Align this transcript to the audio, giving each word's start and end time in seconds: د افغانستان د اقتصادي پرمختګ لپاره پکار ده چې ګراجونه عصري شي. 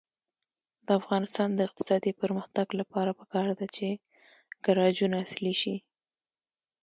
د 0.85 0.87
افغانستان 0.99 1.49
د 1.53 1.59
اقتصادي 1.67 2.11
پرمختګ 2.21 2.67
لپاره 2.79 3.11
پکار 3.19 3.47
ده 3.59 3.67
چې 3.75 3.87
ګراجونه 4.65 5.17
عصري 5.25 5.53
شي. 5.61 5.75